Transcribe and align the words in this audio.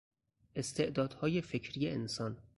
استعدادهای 0.55 1.41
فکری 1.41 1.87
انسان 1.89 2.37